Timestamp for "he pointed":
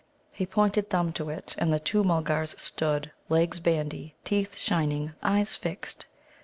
0.31-0.89